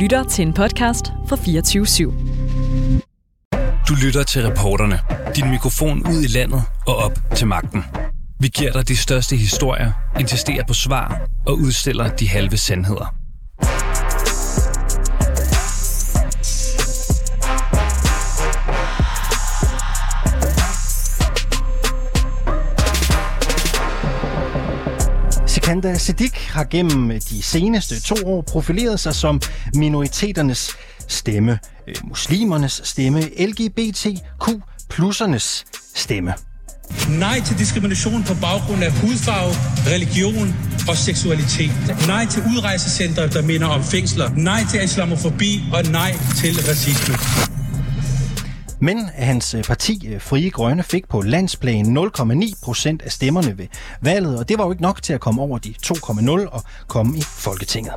[0.00, 2.02] lytter til en podcast fra 24 /7.
[3.88, 5.00] Du lytter til reporterne.
[5.36, 7.84] Din mikrofon ud i landet og op til magten.
[8.38, 13.19] Vi giver dig de største historier, insisterer på svar og udstiller de halve sandheder.
[25.70, 29.40] Sikanda Siddiq har gennem de seneste to år profileret sig som
[29.74, 30.70] minoriteternes
[31.08, 34.48] stemme, øh, muslimernes stemme, LGBTQ
[34.88, 35.64] plussernes
[35.94, 36.34] stemme.
[37.08, 39.52] Nej til diskrimination på baggrund af hudfarve,
[39.94, 40.54] religion
[40.88, 41.72] og seksualitet.
[42.06, 44.30] Nej til udrejsecentre, der minder om fængsler.
[44.36, 47.49] Nej til islamofobi og nej til racisme.
[48.82, 53.66] Men hans øh, parti øh, Frie Grønne fik på landsplan 0,9 procent af stemmerne ved
[54.02, 57.18] valget, og det var jo ikke nok til at komme over de 2,0 og komme
[57.18, 57.92] i Folketinget.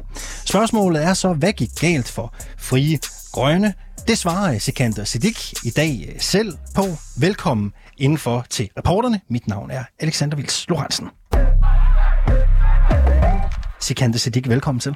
[0.45, 2.99] Spørgsmålet er så, hvad gik galt for Frie
[3.31, 3.73] Grønne?
[4.07, 6.83] Det svarer øh, Sikander Siddiq i dag selv på.
[7.17, 9.21] Velkommen indenfor til reporterne.
[9.29, 11.07] Mit navn er Alexander Vils Lorentzen.
[13.81, 14.95] Sikander Siddiq, velkommen til.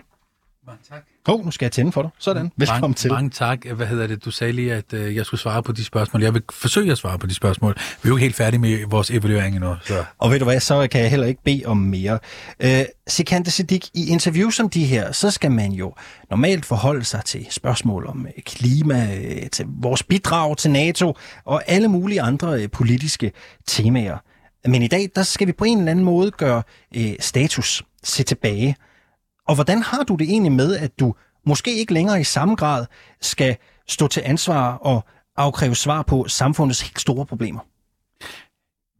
[1.27, 2.11] Hov, oh, nu skal jeg tænde for dig.
[2.19, 2.51] Sådan.
[2.57, 3.11] Velkommen mange, til.
[3.11, 3.65] Mange tak.
[3.65, 4.25] Hvad hedder det?
[4.25, 6.23] Du sagde lige, at øh, jeg skulle svare på de spørgsmål.
[6.23, 7.73] Jeg vil forsøge at svare på de spørgsmål.
[7.77, 9.75] Vi er jo ikke helt færdige med vores evaluering endnu.
[9.85, 10.03] Så.
[10.17, 12.19] Og ved du hvad, så kan jeg heller ikke bede om mere.
[12.59, 15.93] Øh, Sikante Siddiq, i interviews som de her, så skal man jo
[16.29, 21.63] normalt forholde sig til spørgsmål om øh, klima, øh, til vores bidrag til NATO og
[21.67, 23.31] alle mulige andre øh, politiske
[23.65, 24.17] temaer.
[24.67, 26.63] Men i dag, der skal vi på en eller anden måde gøre
[26.95, 28.75] øh, status, se tilbage.
[29.47, 32.85] Og hvordan har du det egentlig med, at du måske ikke længere i samme grad
[33.21, 33.55] skal
[33.87, 35.05] stå til ansvar og
[35.37, 37.59] afkræve svar på samfundets helt store problemer?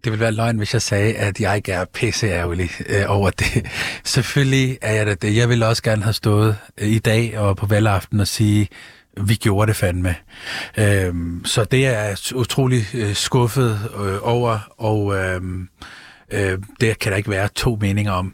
[0.04, 3.66] Det ville være løgn, hvis jeg sagde, at jeg ikke er pisseærgerlig øh, over det.
[4.04, 5.22] Selvfølgelig er jeg det.
[5.22, 5.36] det.
[5.36, 8.68] Jeg ville også gerne have stået øh, i dag og på valgaften og sige,
[9.22, 10.16] vi gjorde det fandme.
[10.78, 15.42] Øhm, så det er jeg utrolig øh, skuffet øh, over, og øh,
[16.32, 18.34] øh, det kan der ikke være to meninger om.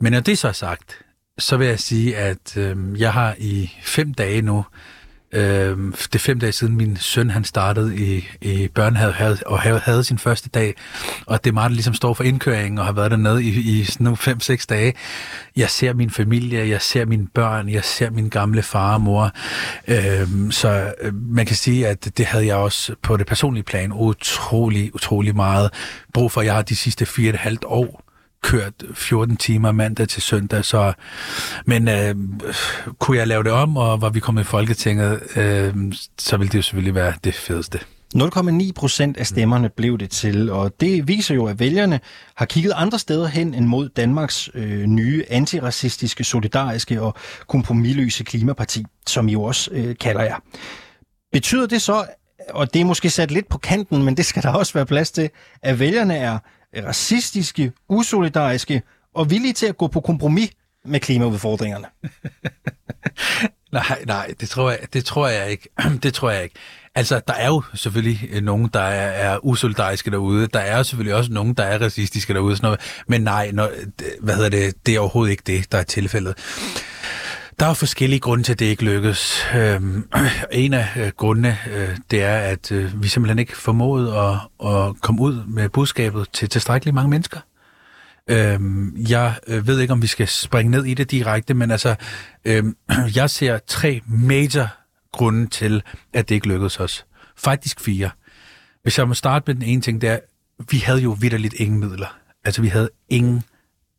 [0.00, 0.98] Men når det så er sagt,
[1.38, 4.64] så vil jeg sige, at øh, jeg har i fem dage nu,
[5.32, 9.78] øh, det er fem dage siden min søn han startede i, i børnehave og havde,
[9.78, 10.74] havde sin første dag,
[11.26, 13.84] og det er meget, der ligesom står for indkøringen og har været dernede i, i
[13.84, 14.94] sådan nogle fem-seks dage.
[15.56, 19.30] Jeg ser min familie, jeg ser mine børn, jeg ser min gamle far og mor,
[19.88, 23.92] øh, så øh, man kan sige, at det havde jeg også på det personlige plan
[23.92, 25.70] utrolig, utrolig meget
[26.12, 26.42] brug for.
[26.42, 28.03] Jeg har de sidste fire og et halvt år
[28.44, 30.92] kørt 14 timer mandag til søndag, så
[31.66, 32.14] men øh,
[32.98, 35.74] kunne jeg lave det om, og var vi kommet i Folketinget, øh,
[36.18, 37.78] så ville det jo selvfølgelig være det fedeste.
[38.16, 42.00] 0,9 procent af stemmerne blev det til, og det viser jo, at vælgerne
[42.36, 47.14] har kigget andre steder hen end mod Danmarks øh, nye antiracistiske, solidariske og
[47.48, 50.36] kompromilløse klimaparti, som I jo også øh, kalder jer.
[51.32, 52.06] Betyder det så,
[52.50, 55.10] og det er måske sat lidt på kanten, men det skal der også være plads
[55.10, 55.30] til,
[55.62, 56.38] at vælgerne er
[56.76, 58.82] racistiske, usolidariske
[59.14, 60.50] og villige til at gå på kompromis
[60.84, 61.86] med klimaudfordringerne?
[63.72, 65.68] nej, nej, det tror jeg, det tror jeg ikke.
[66.02, 66.54] det tror jeg ikke.
[66.94, 70.46] Altså, der er jo selvfølgelig øh, nogen, der er, er usolidariske derude.
[70.46, 72.56] Der er selvfølgelig også nogen, der er racistiske derude.
[72.56, 72.80] Sådan noget.
[73.08, 73.70] Men nej, når,
[74.20, 76.34] hvad hedder det, det er overhovedet ikke det, der er tilfældet.
[77.58, 79.44] Der er forskellige grunde til, at det ikke lykkes.
[79.56, 80.08] Øhm,
[80.52, 84.34] en af øh, grundene, øh, det er, at øh, vi simpelthen ikke formåede at,
[84.68, 87.40] at komme ud med budskabet til tilstrækkeligt mange mennesker.
[88.30, 91.94] Øhm, jeg øh, ved ikke, om vi skal springe ned i det direkte, men altså,
[92.44, 92.76] øhm,
[93.16, 94.68] jeg ser tre major
[95.12, 95.82] grunde til,
[96.12, 97.06] at det ikke lykkedes os.
[97.36, 98.10] Faktisk fire.
[98.82, 100.18] Hvis jeg må starte med den ene ting, det er,
[100.70, 102.18] vi havde jo vidderligt ingen midler.
[102.44, 103.42] Altså, vi havde ingen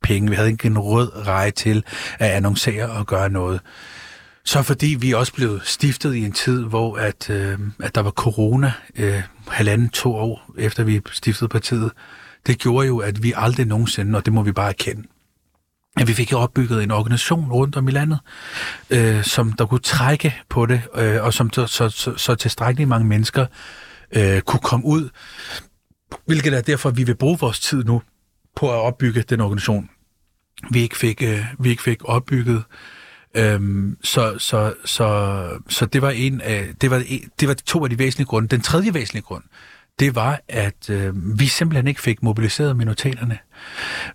[0.06, 0.30] penge.
[0.30, 1.84] Vi havde ikke en rød rej til
[2.20, 3.60] at annoncere og gøre noget.
[4.44, 8.12] Så fordi vi også blev stiftet i en tid, hvor at, øh, at der var
[8.12, 11.92] corona øh, halvanden, to år efter vi stiftede partiet,
[12.48, 15.04] det gjorde jo, at vi aldrig nogensinde, og det må vi bare erkende,
[15.98, 18.20] at vi fik opbygget en organisation rundt om i landet,
[18.90, 22.90] øh, som der kunne trække på det, øh, og som så, så, så, så tilstrækkeligt
[22.90, 23.46] mange mennesker
[24.12, 25.10] øh, kunne komme ud,
[26.26, 28.02] hvilket er derfor, at vi vil bruge vores tid nu
[28.56, 29.90] på at opbygge den organisation,
[30.72, 32.64] vi ikke fik, øh, vi ikke fik opbygget.
[33.36, 37.04] Øhm, så, så, så, så det var en af, det var,
[37.40, 38.48] det var to af de væsentlige grunde.
[38.48, 39.44] Den tredje væsentlige grund,
[40.00, 43.38] det var, at øh, vi simpelthen ikke fik mobiliseret minoriteterne.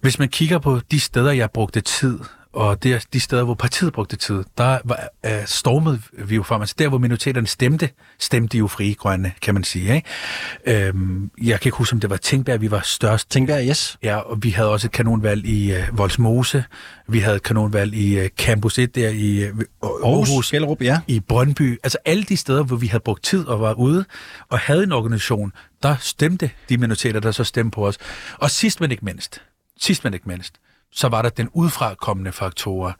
[0.01, 2.19] Hvis man kigger på de steder, jeg brugte tid
[2.53, 6.43] og det er de steder, hvor partiet brugte tid, der var, uh, stormede vi jo
[6.43, 6.61] frem.
[6.61, 9.95] Altså der, hvor minoriteterne stemte, stemte jo frie grønne, kan man sige.
[9.95, 10.87] Ikke?
[10.87, 13.31] Øhm, jeg kan ikke huske, om det var Tænkberg, vi var størst.
[13.31, 13.99] Tænkberg, yes.
[14.03, 16.65] Ja, og vi havde også et kanonvalg i uh, Voldsmose.
[17.09, 21.01] Vi havde et kanonvalg i uh, Campus 1 der i uh, Aarhus, Aarhus Gellerup, ja.
[21.07, 21.81] i Brøndby.
[21.83, 24.05] Altså alle de steder, hvor vi havde brugt tid og var ude
[24.49, 27.99] og havde en organisation, der stemte de minoriteter, der så stemte på os.
[28.39, 29.43] Og sidst men ikke mindst,
[29.81, 30.55] sidst men ikke mindst,
[30.93, 32.93] så var der den udfrakommende faktorer,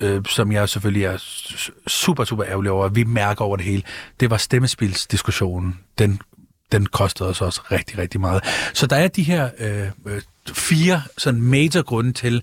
[0.00, 1.16] øh, som jeg selvfølgelig er
[1.86, 2.88] super, super ærgerlig over.
[2.88, 3.82] Vi mærker over det hele.
[4.20, 5.78] Det var stemmespilsdiskussionen.
[5.98, 6.20] Den,
[6.72, 8.44] den kostede os også rigtig, rigtig meget.
[8.74, 12.42] Så der er de her øh, øh, fire sådan major grunde til,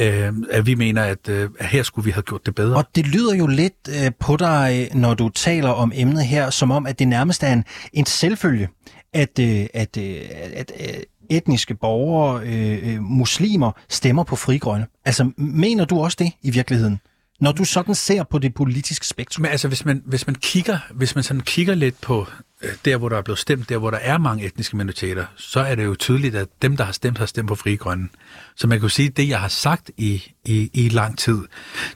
[0.00, 2.76] øh, at vi mener, at, øh, her skulle vi have gjort det bedre.
[2.76, 6.70] Og det lyder jo lidt øh, på dig, når du taler om emnet her, som
[6.70, 8.68] om, at det nærmest er en, en selvfølge,
[9.12, 10.20] at, øh, at, øh,
[10.54, 10.94] at øh,
[11.30, 14.86] etniske borgere, øh, øh, muslimer, stemmer på frigrønne.
[15.04, 17.00] Altså, mener du også det i virkeligheden?
[17.40, 19.42] Når du sådan ser på det politiske spektrum?
[19.42, 22.26] Men altså, hvis man, hvis man kigger, hvis man sådan kigger lidt på
[22.62, 25.60] øh, der, hvor der er blevet stemt, der, hvor der er mange etniske minoriteter, så
[25.60, 28.08] er det jo tydeligt, at dem, der har stemt, har stemt på Fri Grønne.
[28.56, 31.38] Så man kan jo sige, at det, jeg har sagt i, i, i lang tid,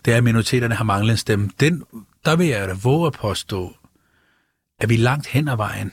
[0.04, 1.50] det er, at minoriteterne har manglet en stemme.
[1.60, 1.82] Den,
[2.24, 3.74] der vil jeg da våge at påstå,
[4.80, 5.92] at vi langt hen ad vejen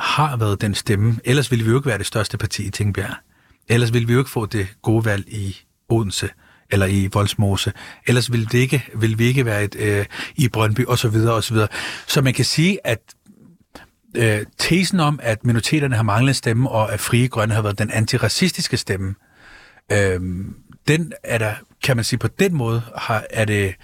[0.00, 1.18] har været den stemme.
[1.24, 3.14] Ellers ville vi jo ikke være det største parti i Tingbjerg.
[3.68, 5.56] Ellers ville vi jo ikke få det gode valg i
[5.88, 6.28] Odense
[6.70, 7.72] eller i Voldsmose.
[8.06, 10.06] Ellers ville, det ikke, ville vi ikke være et, øh,
[10.36, 11.68] i Brøndby og så videre og så videre.
[12.06, 13.00] Så man kan sige, at
[14.16, 17.90] øh, tesen om, at minoriteterne har manglet stemme, og at frie grønne har været den
[17.90, 19.14] antiracistiske stemme,
[19.92, 20.20] øh,
[20.88, 23.74] den er der, kan man sige, på den måde har, er det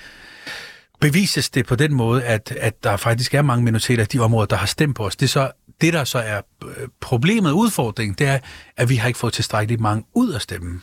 [1.00, 4.46] bevises det på den måde, at, at der faktisk er mange minoriteter i de områder,
[4.46, 5.16] der har stemt på os.
[5.16, 5.50] Det, så,
[5.80, 8.38] det der så er øh, problemet, udfordringen, det er,
[8.76, 10.82] at vi har ikke fået tilstrækkeligt mange ud af stemmen.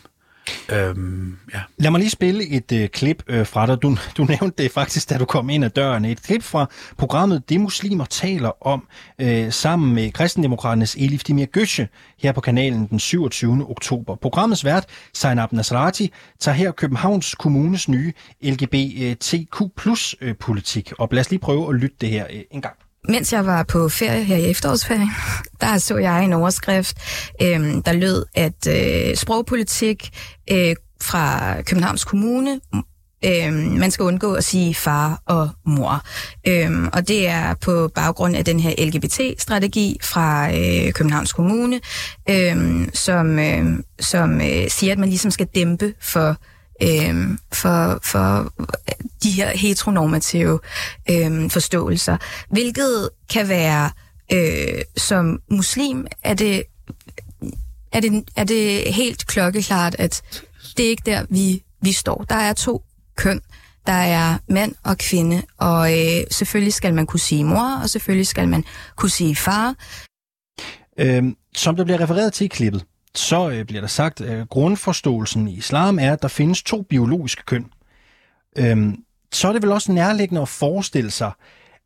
[0.72, 1.60] Øhm, ja.
[1.78, 3.82] Lad mig lige spille et øh, klip øh, fra dig.
[3.82, 6.06] Du, du nævnte det faktisk, da du kom ind ad døren.
[6.06, 8.88] Et klip fra programmet Det Muslimer taler om,
[9.22, 11.88] øh, sammen med kristendemokraternes Elif Dimir Gøsche,
[12.20, 13.70] her på kanalen den 27.
[13.70, 14.16] oktober.
[14.16, 14.86] Programmets vært,
[15.18, 21.76] Zainab Nasrati, tager her Københavns Kommunes nye LGBTQ-politik øh, Og lad os lige prøve at
[21.76, 22.76] lytte det her øh, en gang.
[23.10, 25.10] Mens jeg var på ferie her i efterårsferien,
[25.62, 26.98] der så jeg en overskrift,
[27.42, 30.10] øh, der lød, at øh, sprogpolitik
[30.52, 32.60] øh, fra Københavns Kommune
[33.26, 36.02] Øh, man skal undgå at sige far og mor.
[36.48, 41.80] Øh, og det er på baggrund af den her LGBT-strategi fra øh, Københavns Kommune,
[42.30, 43.66] øh, som, øh,
[44.00, 46.38] som øh, siger, at man ligesom skal dæmpe for
[46.82, 48.54] øh, for, for
[49.24, 50.60] de her heteronormative
[51.10, 52.18] øh, forståelser,
[52.50, 53.90] hvilket kan være
[54.32, 56.64] øh, som muslim, er det,
[57.92, 60.22] er, det, er det helt klokkeklart, at
[60.78, 62.26] det er ikke der, vi, vi står.
[62.30, 62.84] Der er to
[63.16, 63.42] køn.
[63.88, 68.28] Der er mand og kvinde, og øh, selvfølgelig skal man kunne sige mor, og selvfølgelig
[68.28, 68.64] skal man
[68.96, 69.76] kunne sige far.
[71.00, 72.86] Øhm, som der bliver refereret til i klippet,
[73.16, 77.44] så øh, bliver der sagt, at grundforståelsen i islam er, at der findes to biologiske
[77.46, 77.72] køn.
[78.58, 81.32] Øhm, så er det vel også nærliggende at forestille sig,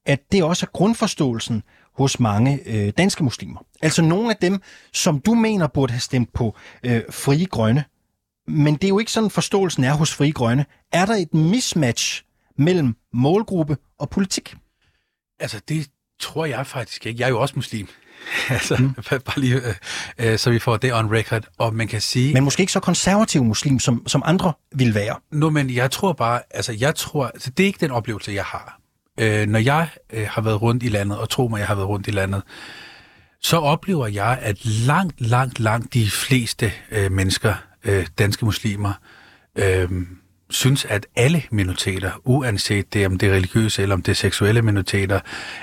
[0.06, 1.64] at det også er grundforståelsen
[1.94, 3.66] hos mange øh, danske muslimer.
[3.82, 4.62] Altså nogle af dem,
[4.94, 7.84] som du mener burde have stemt på øh, frie grønne.
[8.48, 10.66] Men det er jo ikke sådan, forståelsen er hos frie grønne.
[10.92, 12.24] Er der et mismatch
[12.58, 14.56] mellem målgruppe og politik?
[15.40, 15.90] Altså, det
[16.20, 17.20] tror jeg faktisk ikke.
[17.20, 17.88] Jeg er jo også muslim.
[18.50, 18.94] altså, mm.
[19.10, 19.74] bare lige, øh,
[20.32, 21.44] øh, så vi får det on record.
[21.58, 22.34] Og man kan sige...
[22.34, 25.16] Men måske ikke så konservativ muslim, som, som andre vil være.
[25.32, 28.44] Nå, men jeg tror bare, altså jeg tror, altså, det er ikke den oplevelse, jeg
[28.44, 28.80] har.
[29.20, 31.88] Øh, når jeg øh, har været rundt i landet, og tro mig, jeg har været
[31.88, 32.42] rundt i landet,
[33.42, 38.94] så oplever jeg, at langt, langt, langt de fleste øh, mennesker, øh, danske muslimer,
[39.56, 39.90] øh,
[40.50, 44.62] synes, at alle minoriteter, uanset det om det er religiøse eller om det er seksuelle
[44.62, 45.20] minoriteter,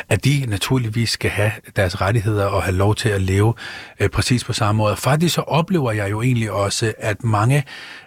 [0.08, 3.54] at de naturligvis skal have deres rettigheder og have lov til at leve
[4.00, 4.96] øh, præcis på samme måde.
[4.96, 7.64] Faktisk så oplever jeg jo egentlig også, at mange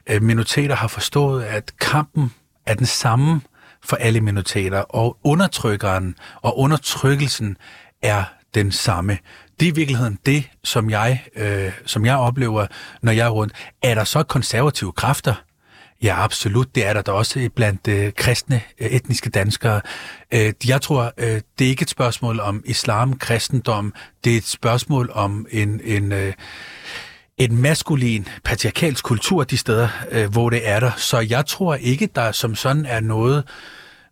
[0.09, 2.33] øh, minoriteter har forstået, at kampen
[2.65, 3.41] er den samme
[3.83, 7.57] for alle minoriteter, og undertrykkeren og undertrykkelsen
[8.01, 8.23] er
[8.55, 9.17] den samme.
[9.59, 12.67] Det er i virkeligheden det, som jeg, øh, som jeg oplever,
[13.01, 13.53] når jeg er rundt.
[13.83, 15.33] Er der så konservative kræfter,
[16.03, 16.75] Ja, absolut.
[16.75, 19.81] Det er der da også blandt øh, kristne øh, etniske danskere.
[20.33, 23.93] Øh, jeg tror, øh, det er ikke et spørgsmål om islam, kristendom.
[24.23, 26.33] Det er et spørgsmål om en, en, øh,
[27.37, 30.91] en maskulin, patriarkalsk kultur de steder, øh, hvor det er der.
[30.97, 33.43] Så jeg tror ikke, der som sådan er noget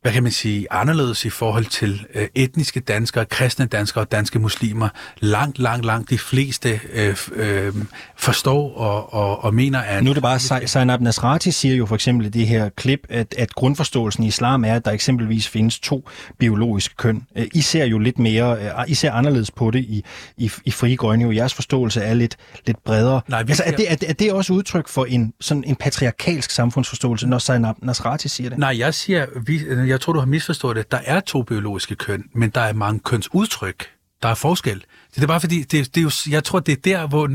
[0.05, 4.39] hvad kan man sige, anderledes i forhold til øh, etniske danskere, kristne danskere og danske
[4.39, 4.89] muslimer.
[5.19, 7.73] Langt, langt, langt de fleste øh, øh,
[8.15, 10.03] forstår og, og, og mener, at...
[10.03, 13.35] Nu er det bare, Zainab Nasrati siger jo for eksempel i det her klip, at,
[13.37, 16.09] at grundforståelsen i islam er, at der eksempelvis findes to
[16.39, 17.23] biologiske køn.
[17.37, 20.05] Øh, I ser jo lidt mere, øh, I ser anderledes på det i,
[20.37, 21.23] i, i frie grønne.
[21.23, 21.31] Jo.
[21.31, 23.21] Jeres forståelse er lidt, lidt bredere.
[23.27, 26.51] Nej, altså, er, det, er, det, er det også udtryk for en, sådan en patriarkalsk
[26.51, 28.59] samfundsforståelse, når Zainab Nasrati siger det?
[28.59, 30.91] Nej, jeg siger, vi, jeg tror, du har misforstået det.
[30.91, 33.89] Der er to biologiske køn, men der er mange kønsudtryk.
[34.23, 34.83] Der er forskel.
[35.15, 37.29] Det er bare fordi, det, det er jo, jeg tror, det er der, hvor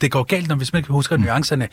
[0.00, 1.22] det går galt, når hvis man ikke husker mm.
[1.22, 1.68] nuancerne.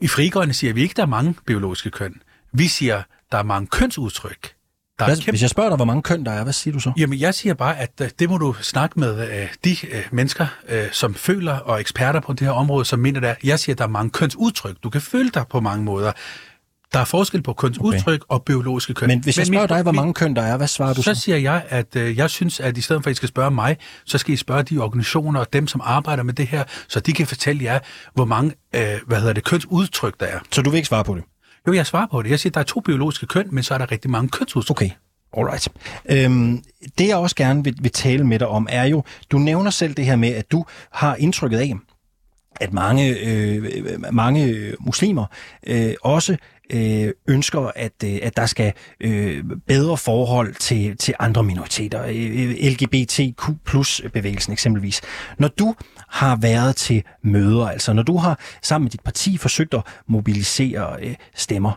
[0.00, 2.14] I frigående siger vi ikke, der er mange biologiske køn.
[2.52, 3.02] Vi siger,
[3.32, 4.52] der er mange kønsudtryk.
[4.98, 5.30] Der hvad, kæmpe...
[5.30, 6.92] Hvis jeg spørger dig, hvor mange køn der er, hvad siger du så?
[6.96, 10.46] Jamen, jeg siger bare, at øh, det må du snakke med uh, de uh, mennesker,
[10.72, 13.36] uh, som føler og eksperter på det her område, som mener det.
[13.44, 14.76] Jeg siger, at der er mange kønsudtryk.
[14.82, 16.12] Du kan føle dig på mange måder.
[16.92, 18.26] Der er forskel på kønsudtryk okay.
[18.28, 19.08] og biologiske køn.
[19.08, 21.14] Men hvis jeg spørger dig, hvor mange køn der er, hvad svarer du så?
[21.14, 23.50] Så siger jeg, at uh, jeg synes, at i stedet for, at I skal spørge
[23.50, 27.00] mig, så skal I spørge de organisationer og dem, som arbejder med det her, så
[27.00, 27.78] de kan fortælle jer,
[28.14, 30.38] hvor mange uh, hvad hedder det, kønsudtryk der er.
[30.50, 31.24] Så du vil ikke svare på det?
[31.66, 32.30] Jo, jeg svarer på det.
[32.30, 34.76] Jeg siger, at der er to biologiske køn, men så er der rigtig mange kønsudtryk.
[34.76, 34.90] Okay.
[35.36, 35.68] Alright.
[36.10, 36.62] Øhm,
[36.98, 39.94] det jeg også gerne vil, vil tale med dig om, er jo, du nævner selv
[39.94, 41.74] det her med, at du har indtrykket af,
[42.60, 43.64] at mange, øh,
[44.12, 45.26] mange muslimer
[45.66, 46.36] øh, også
[46.72, 52.50] øh, ønsker, at, øh, at der skal øh, bedre forhold til, til andre minoriteter, øh,
[52.50, 55.00] øh LGBTQ plus bevægelsen eksempelvis.
[55.38, 55.74] Når du
[56.08, 60.96] har været til møder, altså når du har sammen med dit parti forsøgt at mobilisere
[61.02, 61.72] øh, stemmer,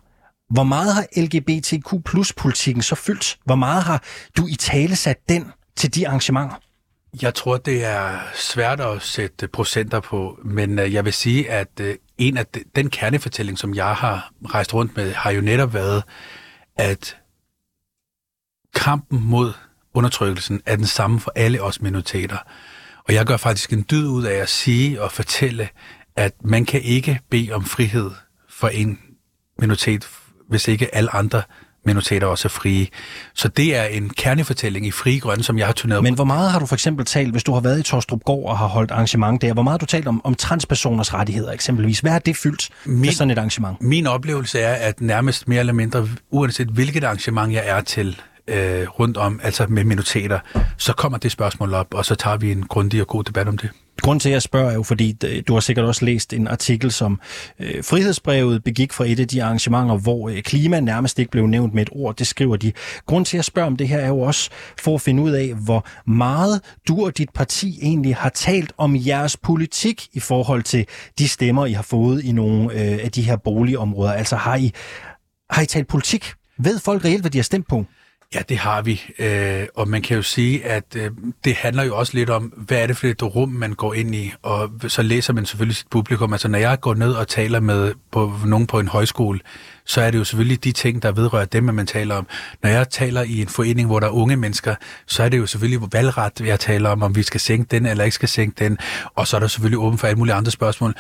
[0.49, 3.37] hvor meget har LGBTQ plus politikken så fyldt?
[3.45, 4.03] Hvor meget har
[4.37, 6.55] du i tale sat den til de arrangementer?
[7.21, 11.67] Jeg tror, det er svært at sætte procenter på, men øh, jeg vil sige, at
[11.81, 16.03] øh, en af den kernefortælling, som jeg har rejst rundt med, har jo netop været,
[16.75, 17.17] at
[18.75, 19.53] kampen mod
[19.93, 22.37] undertrykkelsen er den samme for alle os minoriteter.
[23.07, 25.69] Og jeg gør faktisk en dyd ud af at sige og fortælle,
[26.15, 28.11] at man kan ikke bede om frihed
[28.49, 28.99] for en
[29.59, 30.09] minoritet,
[30.49, 31.41] hvis ikke alle andre
[31.85, 32.87] minoriteter også er frie.
[33.33, 36.51] Så det er en kernefortælling i Frie Grønne, som jeg har turneret Men hvor meget
[36.51, 38.91] har du for eksempel talt, hvis du har været i Torstrup Gård og har holdt
[38.91, 41.99] arrangement der, hvor meget har du talt om, om transpersoners rettigheder eksempelvis?
[41.99, 43.81] Hvad har det fyldt min, med sådan et arrangement?
[43.81, 48.87] Min oplevelse er, at nærmest mere eller mindre, uanset hvilket arrangement jeg er til, øh,
[48.87, 50.39] rundt om, altså med minoriteter,
[50.77, 53.57] så kommer det spørgsmål op, og så tager vi en grundig og god debat om
[53.57, 53.69] det.
[54.01, 56.47] Grund til, at jeg spørger, er jo, fordi øh, du har sikkert også læst en
[56.47, 57.19] artikel, som
[57.59, 61.73] øh, Frihedsbrevet begik fra et af de arrangementer, hvor øh, klima nærmest ikke blev nævnt
[61.73, 62.15] med et ord.
[62.15, 62.71] Det skriver de.
[63.05, 65.31] Grund til, at jeg spørger om det her, er jo også for at finde ud
[65.31, 70.63] af, hvor meget du og dit parti egentlig har talt om jeres politik i forhold
[70.63, 70.85] til
[71.19, 74.13] de stemmer, I har fået i nogle øh, af de her boligområder.
[74.13, 74.71] Altså har I,
[75.49, 76.33] har I talt politik?
[76.59, 77.85] Ved folk reelt, hvad de har stemt på?
[78.35, 79.03] Ja, det har vi.
[79.19, 81.11] Øh, og man kan jo sige, at øh,
[81.43, 84.15] det handler jo også lidt om, hvad er det for et rum, man går ind
[84.15, 84.33] i.
[84.41, 86.33] Og så læser man selvfølgelig sit publikum.
[86.33, 89.39] Altså når jeg går ned og taler med på, nogen på en højskole,
[89.85, 92.27] så er det jo selvfølgelig de ting, der vedrører dem, man taler om.
[92.63, 94.75] Når jeg taler i en forening, hvor der er unge mennesker,
[95.07, 98.03] så er det jo selvfølgelig valgret, jeg taler om, om vi skal sænke den eller
[98.03, 98.77] ikke skal sænke den.
[99.15, 100.95] Og så er der selvfølgelig åben for alle mulige andre spørgsmål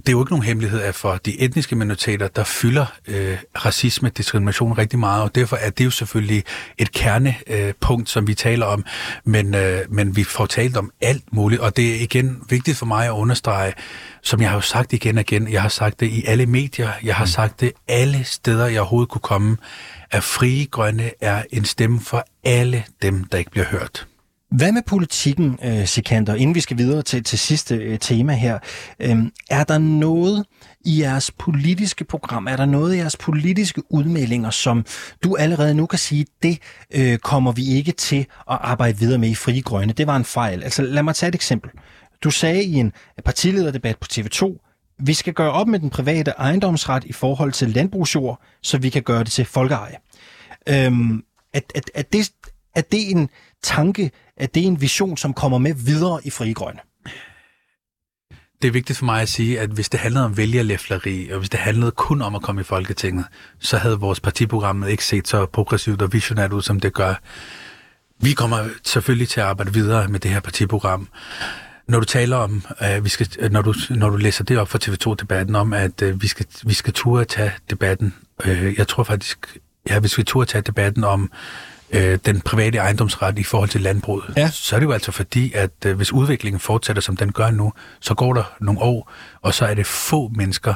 [0.00, 4.08] det er jo ikke nogen hemmelighed, at for de etniske minoriteter, der fylder øh, racisme,
[4.08, 6.44] diskrimination rigtig meget, og derfor er det jo selvfølgelig
[6.78, 8.84] et kernepunkt, øh, som vi taler om,
[9.24, 12.86] men, øh, men vi får talt om alt muligt, og det er igen vigtigt for
[12.86, 13.72] mig at understrege,
[14.22, 16.90] som jeg har jo sagt igen og igen, jeg har sagt det i alle medier,
[17.02, 17.30] jeg har mm.
[17.30, 19.56] sagt det alle steder, jeg overhovedet kunne komme,
[20.10, 24.06] at Frie Grønne er en stemme for alle dem, der ikke bliver hørt.
[24.50, 28.58] Hvad med politikken, øh, Sikander, inden vi skal videre til, til sidste øh, tema her?
[29.00, 29.18] Øh,
[29.50, 30.46] er der noget
[30.84, 34.84] i jeres politiske program, er der noget i jeres politiske udmeldinger, som
[35.24, 36.58] du allerede nu kan sige, det
[36.94, 39.92] øh, kommer vi ikke til at arbejde videre med i Frie Grønne?
[39.92, 40.62] Det var en fejl.
[40.62, 41.70] Altså lad mig tage et eksempel.
[42.24, 42.92] Du sagde i en
[43.24, 44.66] partilederdebat på TV2,
[44.98, 49.02] vi skal gøre op med den private ejendomsret i forhold til landbrugsjord, så vi kan
[49.02, 49.96] gøre det til folkeeje.
[50.68, 52.30] Øhm, at, at, at det,
[52.74, 53.28] er det en
[53.62, 56.80] tanke, er det en vision, som kommer med videre i Frie Grønne?
[58.62, 61.50] Det er vigtigt for mig at sige, at hvis det handlede om vælgerlæfleri, og hvis
[61.50, 63.24] det handlede kun om at komme i Folketinget,
[63.58, 67.14] så havde vores partiprogram ikke set så progressivt og visionært ud, som det gør.
[68.22, 71.08] Vi kommer selvfølgelig til at arbejde videre med det her partiprogram.
[71.88, 74.68] Når du taler om, øh, vi skal, øh, når, du, når du læser det op
[74.68, 79.02] for TV2-debatten om, at øh, vi skal, vi skal turde tage debatten, øh, jeg tror
[79.04, 79.56] faktisk,
[79.88, 81.30] ja, hvis vi turde tage debatten om
[81.92, 84.50] øh, den private ejendomsret i forhold til landbruget, ja.
[84.50, 87.72] så er det jo altså fordi, at øh, hvis udviklingen fortsætter, som den gør nu,
[88.00, 90.74] så går der nogle år, og så er det få mennesker,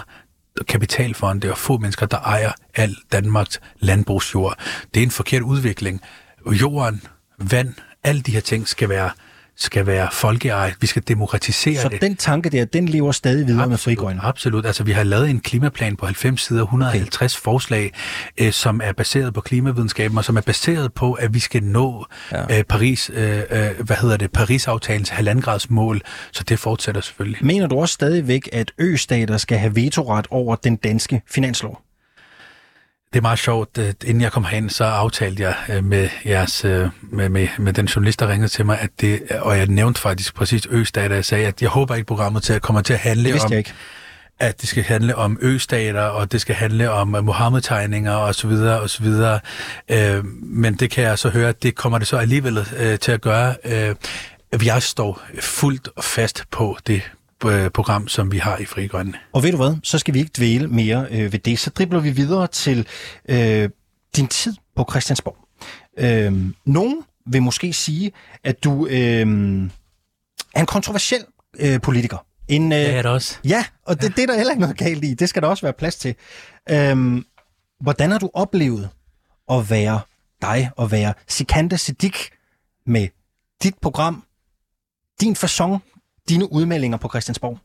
[0.68, 4.58] kapitalfonde og få mennesker, der ejer al Danmarks landbrugsjord.
[4.94, 6.00] Det er en forkert udvikling.
[6.46, 7.02] Jorden,
[7.38, 9.10] vand, alle de her ting skal være
[9.56, 10.74] skal være folkeejet.
[10.80, 12.00] Vi skal demokratisere Så det.
[12.00, 14.24] den tanke der, den lever stadig videre med frigrønne?
[14.24, 14.66] Absolut.
[14.66, 17.42] Altså, vi har lavet en klimaplan på 90 sider, 150 okay.
[17.44, 17.92] forslag,
[18.40, 22.06] øh, som er baseret på klimavidenskaben, og som er baseret på, at vi skal nå
[22.32, 22.58] ja.
[22.58, 26.00] øh, Paris, øh, øh, hvad hedder det, Paris-aftalens halvandegrads mål.
[26.32, 27.44] Så det fortsætter selvfølgelig.
[27.44, 31.80] Mener du også stadigvæk, at ø-stater skal have vetoret over den danske finanslov?
[33.14, 33.78] Det er meget sjovt.
[33.78, 37.72] Øh, Inden jeg kom herind, så aftalte jeg øh, med, jeres, øh, med, med, med
[37.72, 41.24] den journalist, der ringede til mig, at det, og jeg nævnte faktisk præcis østater, jeg
[41.24, 43.72] sagde, at jeg håber ikke, programmet til, kommer til at handle Det om, jeg ikke.
[44.38, 48.80] at det skal handle om østater, og det skal handle om Mohammed-tegninger og så videre
[48.80, 49.40] og så videre.
[49.88, 53.12] Øh, men det kan jeg så høre, at det kommer det så alligevel øh, til
[53.12, 53.54] at gøre.
[53.64, 53.94] Øh,
[54.64, 57.02] jeg står fuldt og fast på det
[57.74, 59.14] program, som vi har i Fri Grønne.
[59.32, 61.58] Og ved du hvad, så skal vi ikke dvæle mere øh, ved det.
[61.58, 62.86] Så dribler vi videre til
[63.28, 63.70] øh,
[64.16, 65.36] din tid på Christiansborg.
[65.98, 66.32] Øh,
[66.64, 68.12] nogen vil måske sige,
[68.44, 69.20] at du øh,
[70.54, 71.24] er en kontroversiel
[71.58, 72.26] øh, politiker.
[72.48, 73.38] En, øh, Det er det også.
[73.44, 75.14] Ja, og det, det er der heller ikke noget galt i.
[75.14, 76.14] Det skal der også være plads til.
[76.70, 77.24] Øhm,
[77.80, 78.90] hvordan har du oplevet
[79.50, 80.00] at være
[80.42, 82.16] dig, og være Sikanda Siddiq
[82.86, 83.08] med
[83.62, 84.24] dit program,
[85.20, 85.78] din façon,
[86.28, 87.58] dine udmeldinger på Christiansborg?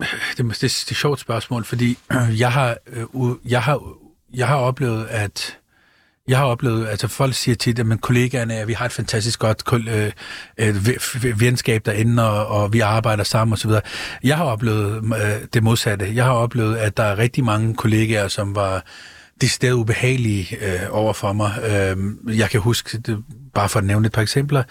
[0.36, 1.98] det, det, det er et sjovt spørgsmål, fordi
[2.42, 3.06] jeg har, øh,
[3.44, 3.80] jeg har,
[4.34, 5.58] jeg har oplevet, at
[6.28, 9.38] jeg har oplevet, altså folk siger tit, at men kollegaerne, at vi har et fantastisk
[9.38, 10.12] godt øh,
[10.58, 13.70] øh, venskab derinde, og, og vi arbejder sammen osv.
[14.24, 16.14] Jeg har oplevet øh, det modsatte.
[16.14, 18.84] Jeg har oplevet, at der er rigtig mange kollegaer, som var
[19.40, 21.52] det sted ubehagelige øh, over for mig.
[21.62, 24.62] Øh, jeg kan huske, det, bare for at nævne et par eksempler,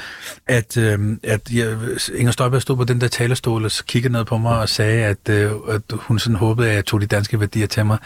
[0.47, 1.77] at, øh, at jeg,
[2.15, 5.29] Inger Støjberg stod på den der talerstol og kiggede ned på mig og sagde, at,
[5.29, 7.97] øh, at hun sådan håbede, at jeg tog de danske værdier til mig.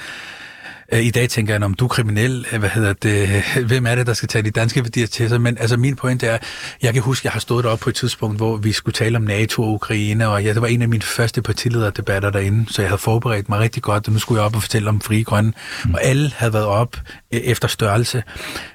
[0.93, 3.85] Øh, I dag tænker jeg, om du er kriminel, øh, hvad hedder det, øh, hvem
[3.85, 5.41] er det, der skal tage de danske værdier til sig?
[5.41, 6.37] Men altså min pointe er,
[6.81, 9.23] jeg kan huske, jeg har stået deroppe på et tidspunkt, hvor vi skulle tale om
[9.23, 12.89] NATO og Ukraine, og ja, det var en af mine første partilederdebatter derinde, så jeg
[12.89, 15.53] havde forberedt mig rigtig godt, og nu skulle jeg op og fortælle om frie grønne,
[15.85, 15.93] mm.
[15.93, 16.97] og alle havde været op
[17.31, 18.23] efter størrelse.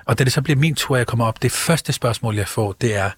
[0.05, 2.77] Og da det så bliver min tur, jeg kommer op, det første spørgsmål, jeg får,
[2.81, 3.11] det er,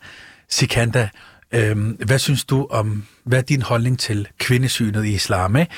[0.51, 1.09] Sikanda,
[1.53, 5.57] Øhm, hvad synes du om, hvad er din holdning til kvindesynet i islam?
[5.57, 5.73] Ikke?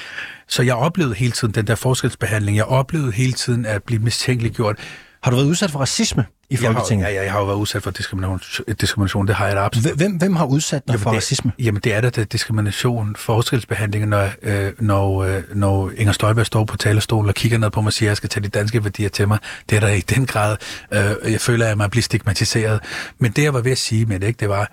[0.50, 2.56] Så jeg oplevede hele tiden den der forskelsbehandling.
[2.56, 4.76] Jeg oplevede hele tiden at blive mistænkeliggjort.
[5.22, 7.06] Har du været udsat for racisme i Jeg har, Folketinget?
[7.06, 8.40] ja, jeg har jo været udsat for diskrimination.
[8.80, 9.96] diskrimination det har jeg da absolut.
[9.96, 11.52] Hvem, hvem har udsat dig for det, racisme?
[11.58, 16.64] Jamen, det er da det diskrimination, forskelsbehandling, når, øh, når, øh, når Inger Støjberg står
[16.64, 18.84] på talerstolen og kigger ned på mig og siger, at jeg skal tage de danske
[18.84, 19.38] værdier til mig.
[19.70, 20.56] Det er der i den grad.
[20.92, 22.80] Øh, jeg føler, at jeg bliver stigmatiseret.
[23.18, 24.72] Men det, jeg var ved at sige med det, ikke, det var,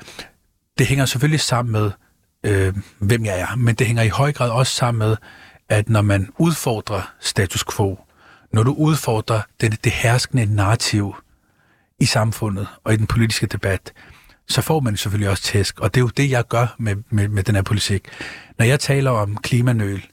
[0.77, 1.91] det hænger selvfølgelig sammen med,
[2.43, 5.15] øh, hvem jeg er, men det hænger i høj grad også sammen med,
[5.69, 7.99] at når man udfordrer status quo,
[8.53, 11.15] når du udfordrer det, det herskende narrativ
[11.99, 13.93] i samfundet og i den politiske debat,
[14.47, 15.79] så får man selvfølgelig også tæsk.
[15.79, 18.07] Og det er jo det, jeg gør med, med, med den her politik.
[18.57, 20.05] Når jeg taler om klimanøl,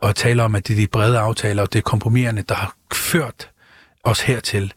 [0.00, 2.74] og taler om, at det er de brede aftaler, og det er kompromiserne, der har
[2.92, 3.50] ført
[4.04, 4.72] os hertil,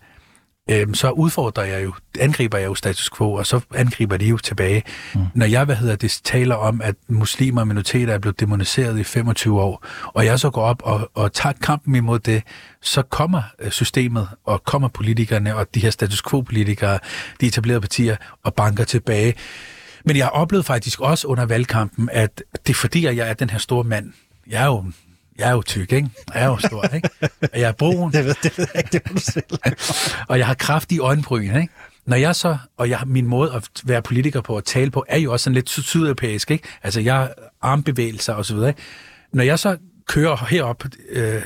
[0.71, 4.37] øhm, så udfordrer jeg jo, angriber jeg jo status quo, og så angriber de jo
[4.37, 4.83] tilbage.
[5.15, 5.21] Mm.
[5.33, 9.03] Når jeg, hvad hedder det, taler om, at muslimer og minoriteter er blevet demoniseret i
[9.03, 12.43] 25 år, og jeg så går op og, og tager kampen imod det,
[12.81, 16.99] så kommer øh, systemet, og kommer politikerne, og de her status quo-politikere,
[17.41, 19.33] de etablerede partier, og banker tilbage.
[20.05, 23.33] Men jeg har oplevet faktisk også under valgkampen, at det er fordi, at jeg er
[23.33, 24.13] den her store mand.
[24.47, 24.85] Jeg er jo
[25.41, 26.09] jeg er jo tyk, ikke?
[26.33, 27.09] Jeg er jo stor, ikke?
[27.41, 28.11] Og jeg er brun.
[28.13, 29.43] Det ved, det ved jeg ikke, det du selv.
[30.29, 31.69] og jeg har kraftige øjenbryn, ikke?
[32.05, 35.17] Når jeg så, og jeg, min måde at være politiker på at tale på, er
[35.17, 36.67] jo også sådan lidt syd- sydeuropæisk, ikke?
[36.83, 38.81] Altså, jeg armbevægelser og så videre, ikke?
[39.33, 39.77] Når jeg så
[40.07, 41.41] kører herop øh,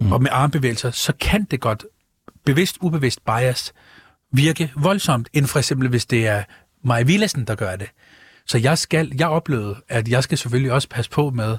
[0.00, 0.12] mm.
[0.12, 1.84] og med armbevægelser, så kan det godt,
[2.44, 3.72] bevidst, ubevidst bias,
[4.32, 6.42] virke voldsomt, end for eksempel, hvis det er
[6.84, 7.88] Maja Villadsen, der gør det.
[8.46, 11.56] Så jeg skal, jeg oplevede, at jeg skal selvfølgelig også passe på med,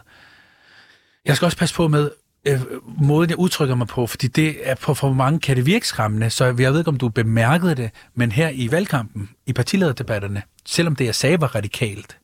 [1.26, 2.12] jeg skal også passe på med
[2.48, 2.62] øh,
[3.02, 6.30] måden, jeg udtrykker mig på, fordi det er på for mange kan det virke skræmmende,
[6.30, 10.96] så jeg ved ikke, om du bemærkede det, men her i valgkampen, i partilederdebatterne, selvom
[10.96, 12.18] det, jeg sagde, var radikalt,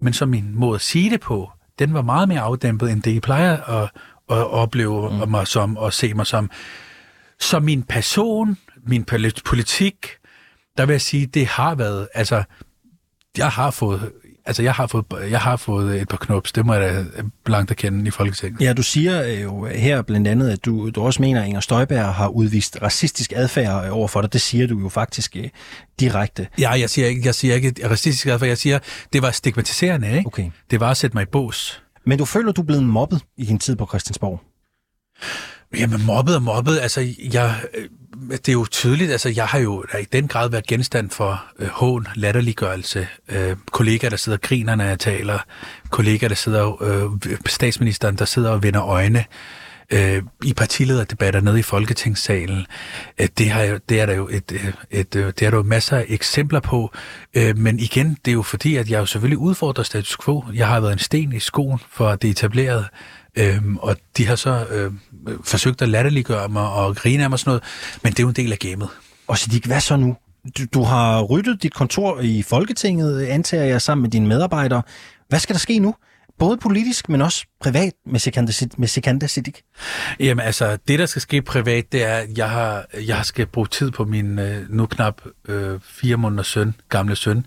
[0.00, 3.10] men så min måde at sige det på, den var meget mere afdæmpet, end det,
[3.10, 3.90] I plejer at,
[4.30, 5.30] at opleve mm.
[5.30, 6.50] mig som, og se mig som.
[7.40, 9.04] Så min person, min
[9.44, 10.06] politik,
[10.76, 12.42] der vil jeg sige, det har været, altså,
[13.38, 14.12] jeg har fået
[14.44, 17.70] altså jeg har fået, jeg har fået et par knops, det må jeg da blankt
[17.70, 18.60] erkende i Folketinget.
[18.60, 22.14] Ja, du siger jo her blandt andet, at du, du også mener, at Inger Støjberg
[22.14, 24.32] har udvist racistisk adfærd over for dig.
[24.32, 25.48] Det siger du jo faktisk eh,
[26.00, 26.46] direkte.
[26.58, 28.78] Ja, jeg siger ikke, jeg siger ikke racistisk adfærd, jeg siger,
[29.12, 30.26] det var stigmatiserende, ikke?
[30.26, 30.50] Okay.
[30.70, 31.82] Det var at sætte mig i bås.
[32.06, 34.40] Men du føler, du er blevet mobbet i din tid på Christiansborg?
[35.78, 37.88] Jamen, mobbet og mobbet, altså, jeg, øh,
[38.30, 41.68] det er jo tydeligt, altså, jeg har jo i den grad været genstand for øh,
[41.68, 45.38] hån, latterliggørelse, øh, kollegaer, der sidder og griner, når jeg taler,
[45.90, 49.24] kollegaer, der sidder, øh, statsministeren, der sidder og vender øjne,
[49.92, 52.66] øh, i partilederdebatter nede i Folketingssalen.
[53.18, 55.56] Øh, det, har jo, det er der jo et, øh, et, et, det er der
[55.56, 56.92] jo masser af eksempler på,
[57.34, 60.44] øh, men igen, det er jo fordi, at jeg jo selvfølgelig udfordrer status quo.
[60.54, 62.84] Jeg har været en sten i skoen for det etablerede,
[63.38, 64.92] øh, og de har så øh,
[65.44, 67.62] forsøgt at latterliggøre mig og grine af mig og sådan noget,
[68.02, 68.88] men det er jo en del af gamet.
[69.28, 70.16] Og Siddiq, hvad så nu?
[70.58, 74.82] Du, du har ryddet dit kontor i Folketinget, antager jeg, sammen med dine medarbejdere.
[75.28, 75.94] Hvad skal der ske nu?
[76.38, 79.60] både politisk, men også privat med Sikanda, med Siddiq?
[80.20, 83.66] Jamen altså, det der skal ske privat, det er, at jeg, har, jeg skal bruge
[83.66, 87.46] tid på min øh, nu knap øh, fire måneder søn, gamle søn.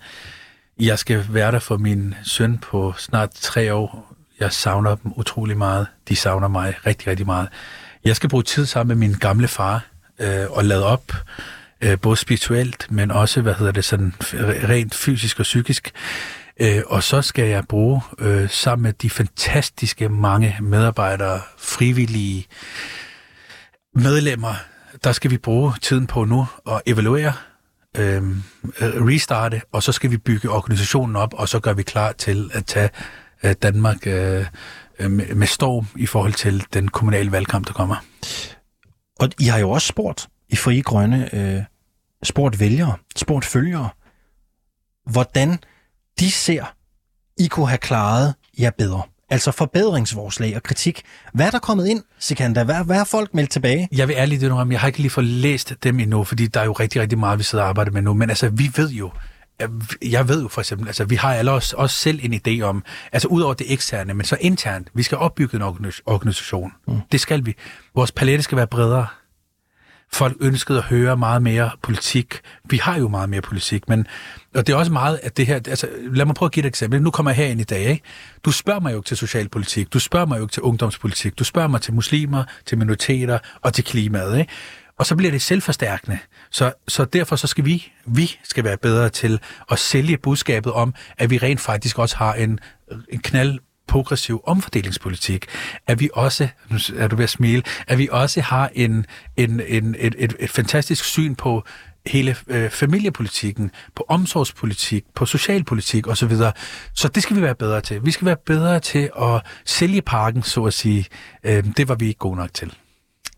[0.80, 4.15] Jeg skal være der for min søn på snart tre år.
[4.40, 5.88] Jeg savner dem utrolig meget.
[6.10, 7.50] De savner mig rigtig, rigtig meget.
[8.06, 9.86] Jeg skal bruge tid sammen med min gamle far
[10.20, 11.12] øh, og lade op,
[11.82, 14.14] øh, både spirituelt, men også, hvad hedder det, sådan
[14.70, 15.92] rent fysisk og psykisk.
[16.60, 22.46] Øh, og så skal jeg bruge øh, sammen med de fantastiske mange medarbejdere, frivillige
[23.96, 24.56] medlemmer,
[25.04, 27.34] der skal vi bruge tiden på nu at evaluere,
[27.98, 28.24] øh,
[28.82, 32.66] restarte, og så skal vi bygge organisationen op, og så gør vi klar til at
[32.66, 32.90] tage
[33.44, 34.46] øh, Danmark øh,
[35.00, 37.96] med, med storm i forhold til den kommunale valgkamp, der kommer.
[39.20, 41.62] Og I har jo også spurgt i Frie Grønne, øh,
[42.24, 43.90] spurgt vælgere, spurgt følgere,
[45.12, 45.60] hvordan
[46.20, 46.76] de ser,
[47.40, 49.02] I kunne have klaret jer bedre?
[49.30, 51.02] Altså forbedringsforslag og kritik.
[51.34, 52.64] Hvad er der kommet ind, Sikanda?
[52.64, 53.88] Hvad, hvad har folk meldt tilbage?
[53.92, 56.66] Jeg vil ærligt indrømme, jeg har ikke lige fået læst dem endnu, fordi der er
[56.66, 58.14] jo rigtig, rigtig meget, vi sidder og arbejder med nu.
[58.14, 59.12] Men altså, vi ved jo,
[60.02, 62.84] jeg ved jo for eksempel, altså vi har alle også, også selv en idé om,
[63.12, 65.62] altså udover det eksterne, men så internt, vi skal opbygge en
[66.06, 66.72] organisation.
[66.88, 67.02] Mm.
[67.12, 67.56] Det skal vi.
[67.96, 69.08] Vores palette skal være bredere
[70.14, 72.40] folk ønskede at høre meget mere politik.
[72.70, 74.08] Vi har jo meget mere politik, men
[74.56, 75.56] og det er også meget, at det her...
[75.56, 77.02] Altså, lad mig prøve at give et eksempel.
[77.02, 78.04] Nu kommer jeg her ind i dag, ikke?
[78.46, 81.44] Du spørger mig jo ikke til socialpolitik, du spørger mig jo ikke til ungdomspolitik, du
[81.44, 84.52] spørger mig til muslimer, til minoriteter og til klimaet, ikke?
[85.00, 86.18] Og så bliver det selvforstærkende.
[86.52, 89.40] Så, så derfor så skal vi, vi skal være bedre til
[89.72, 92.60] at sælge budskabet om, at vi rent faktisk også har en,
[93.10, 95.46] en knald progressiv omfordelingspolitik,
[95.88, 99.06] at vi også, nu er du ved at smile, at vi også har en,
[99.38, 101.64] en, en, et, et, et fantastisk syn på
[102.08, 106.36] hele øh, familiepolitikken, på omsorgspolitik, på socialpolitik osv.
[106.36, 106.52] Så,
[106.94, 108.06] så det skal vi være bedre til.
[108.06, 111.06] Vi skal være bedre til at sælge parken, så at sige.
[111.44, 112.74] Øh, det var vi ikke gode nok til.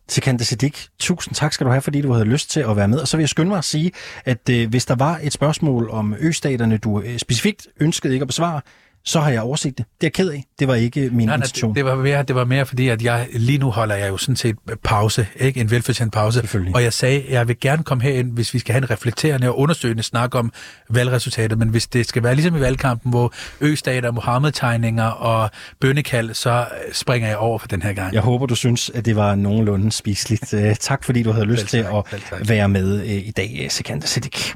[0.10, 3.00] Sikanda Siddiq, tusind tak skal du have, fordi du havde lyst til at være med.
[3.00, 3.92] Og så vil jeg skynde mig at sige,
[4.26, 8.28] at øh, hvis der var et spørgsmål om østaterne, du øh, specifikt ønskede ikke at
[8.28, 8.62] besvare,
[9.08, 9.86] så har jeg overset det.
[10.02, 10.44] Det er jeg ked af.
[10.60, 11.70] Det var ikke min nej, intention.
[11.70, 14.10] Nej, det, det, var mere, det var mere fordi, at jeg lige nu holder jeg
[14.10, 15.62] jo sådan set pause, ikke?
[15.62, 16.48] en velfortjent pause.
[16.74, 19.60] Og jeg sagde, jeg vil gerne komme herind, hvis vi skal have en reflekterende og
[19.60, 20.52] undersøgende snak om
[20.90, 25.50] valgresultatet, men hvis det skal være ligesom i valgkampen, hvor østater, Mohammed-tegninger og
[25.82, 28.14] bønnekald, så springer jeg over for den her gang.
[28.14, 30.54] Jeg håber, du synes, at det var nogenlunde spiseligt.
[30.54, 34.56] Øh, tak fordi du havde lyst til at være med øh, i dag, Sikander Siddiq.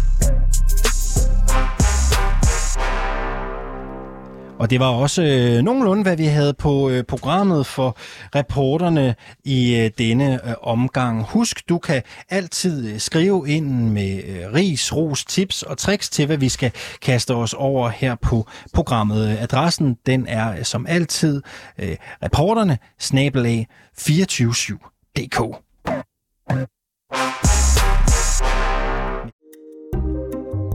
[4.61, 7.97] Og det var også øh, nogenlunde, hvad vi havde på øh, programmet for
[8.35, 11.23] reporterne i øh, denne øh, omgang.
[11.23, 16.25] Husk, du kan altid øh, skrive ind med øh, ris, ros, tips og tricks til,
[16.25, 16.71] hvad vi skal
[17.01, 19.37] kaste os over her på programmet.
[19.39, 21.41] Adressen, den er øh, som altid
[21.79, 23.67] øh, reporterne snabelag
[23.99, 25.37] 247.dk.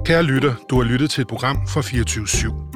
[0.04, 2.75] Kære lytter, du har lyttet til et program fra 24 /7.